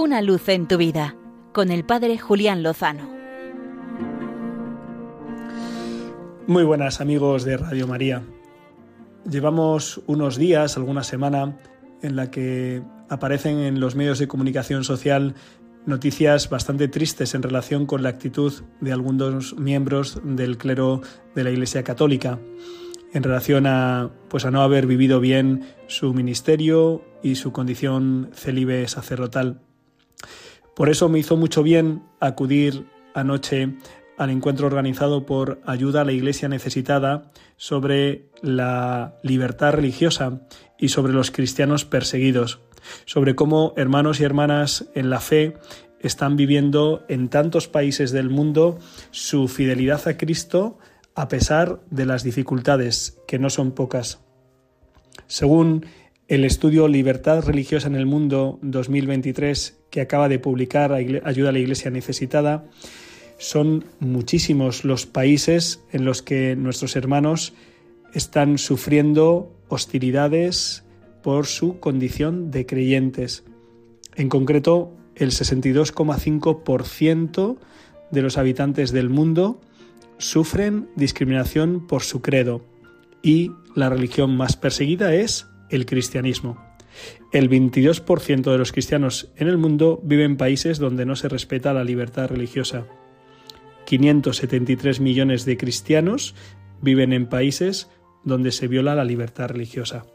[0.00, 1.16] Una luz en tu vida
[1.52, 3.10] con el Padre Julián Lozano.
[6.46, 8.22] Muy buenas amigos de Radio María.
[9.28, 11.58] Llevamos unos días, alguna semana,
[12.00, 15.34] en la que aparecen en los medios de comunicación social
[15.84, 21.00] noticias bastante tristes en relación con la actitud de algunos miembros del clero
[21.34, 22.38] de la Iglesia Católica
[23.12, 28.86] en relación a pues a no haber vivido bien su ministerio y su condición célibe
[28.86, 29.62] sacerdotal.
[30.78, 33.74] Por eso me hizo mucho bien acudir anoche
[34.16, 40.40] al encuentro organizado por Ayuda a la Iglesia Necesitada sobre la libertad religiosa
[40.78, 42.60] y sobre los cristianos perseguidos,
[43.06, 45.56] sobre cómo hermanos y hermanas en la fe
[45.98, 48.78] están viviendo en tantos países del mundo
[49.10, 50.78] su fidelidad a Cristo
[51.16, 54.20] a pesar de las dificultades, que no son pocas.
[55.26, 55.86] Según
[56.28, 61.58] el estudio Libertad Religiosa en el Mundo 2023 que acaba de publicar Ayuda a la
[61.58, 62.66] Iglesia Necesitada,
[63.38, 67.54] son muchísimos los países en los que nuestros hermanos
[68.12, 70.84] están sufriendo hostilidades
[71.22, 73.44] por su condición de creyentes.
[74.14, 77.56] En concreto, el 62,5%
[78.10, 79.62] de los habitantes del mundo
[80.18, 82.60] sufren discriminación por su credo
[83.22, 86.62] y la religión más perseguida es el cristianismo.
[87.32, 91.74] El 22% de los cristianos en el mundo viven en países donde no se respeta
[91.74, 92.86] la libertad religiosa.
[93.86, 96.34] 573 millones de cristianos
[96.82, 97.88] viven en países
[98.24, 100.06] donde se viola la libertad religiosa.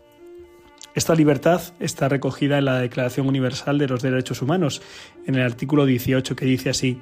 [0.95, 4.81] Esta libertad está recogida en la Declaración Universal de los Derechos Humanos,
[5.25, 6.99] en el artículo 18 que dice así,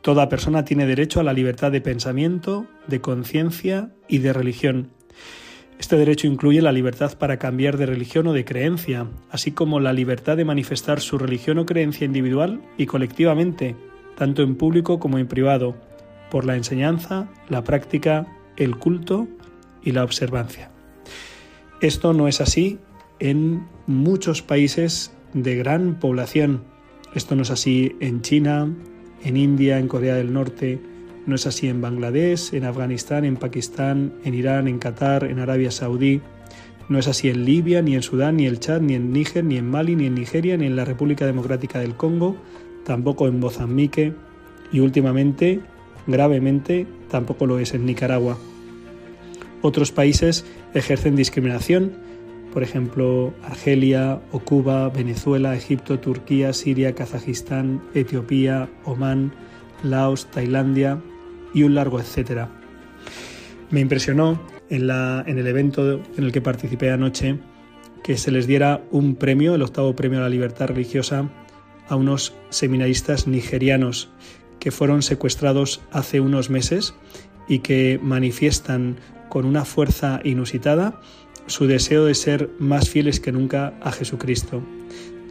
[0.00, 4.90] Toda persona tiene derecho a la libertad de pensamiento, de conciencia y de religión.
[5.78, 9.92] Este derecho incluye la libertad para cambiar de religión o de creencia, así como la
[9.92, 13.76] libertad de manifestar su religión o creencia individual y colectivamente,
[14.16, 15.74] tanto en público como en privado,
[16.30, 18.26] por la enseñanza, la práctica,
[18.56, 19.28] el culto
[19.82, 20.70] y la observancia.
[21.80, 22.78] Esto no es así
[23.18, 26.62] en muchos países de gran población.
[27.14, 28.72] Esto no es así en China,
[29.22, 30.80] en India, en Corea del Norte,
[31.26, 35.70] no es así en Bangladesh, en Afganistán, en Pakistán, en Irán, en Qatar, en Arabia
[35.70, 36.20] Saudí,
[36.88, 39.56] no es así en Libia, ni en Sudán, ni en Chad, ni en Níger, ni
[39.56, 42.36] en Mali, ni en Nigeria, ni en la República Democrática del Congo,
[42.84, 44.12] tampoco en Mozambique
[44.70, 45.60] y últimamente,
[46.06, 48.36] gravemente, tampoco lo es en Nicaragua.
[49.62, 52.04] Otros países ejercen discriminación
[52.54, 59.32] por ejemplo, Argelia o Cuba, Venezuela, Egipto, Turquía, Siria, Kazajistán, Etiopía, Omán,
[59.82, 61.02] Laos, Tailandia
[61.54, 62.50] y un largo etcétera.
[63.70, 67.38] Me impresionó en, la, en el evento en el que participé anoche
[68.02, 71.30] que se les diera un premio, el octavo premio a la libertad religiosa,
[71.88, 74.10] a unos seminaristas nigerianos
[74.60, 76.94] que fueron secuestrados hace unos meses
[77.48, 78.96] y que manifiestan
[79.28, 81.00] con una fuerza inusitada
[81.46, 84.62] su deseo de ser más fieles que nunca a Jesucristo.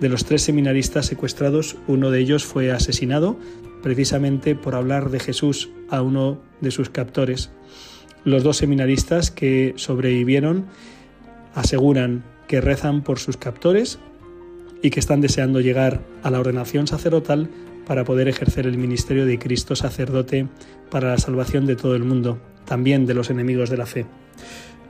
[0.03, 3.39] De los tres seminaristas secuestrados, uno de ellos fue asesinado
[3.81, 7.51] precisamente por hablar de Jesús a uno de sus captores.
[8.25, 10.65] Los dos seminaristas que sobrevivieron
[11.55, 13.97] aseguran que rezan por sus captores
[14.81, 17.47] y que están deseando llegar a la ordenación sacerdotal
[17.87, 20.49] para poder ejercer el ministerio de Cristo sacerdote
[20.91, 24.05] para la salvación de todo el mundo, también de los enemigos de la fe.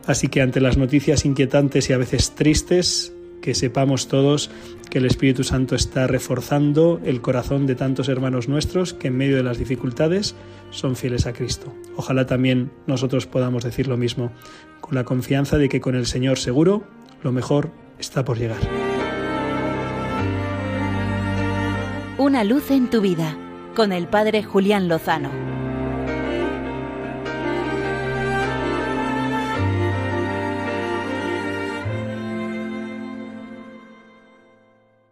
[0.08, 3.14] Así que ante las noticias inquietantes y a veces tristes,
[3.44, 4.50] que sepamos todos
[4.90, 9.36] que el Espíritu Santo está reforzando el corazón de tantos hermanos nuestros que en medio
[9.36, 10.34] de las dificultades
[10.70, 11.76] son fieles a Cristo.
[11.98, 14.32] Ojalá también nosotros podamos decir lo mismo,
[14.80, 16.86] con la confianza de que con el Señor seguro
[17.22, 18.62] lo mejor está por llegar.
[22.18, 23.36] Una luz en tu vida,
[23.76, 25.53] con el Padre Julián Lozano.